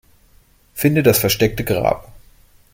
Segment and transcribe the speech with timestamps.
[0.73, 2.11] Finde das versteckte Grab.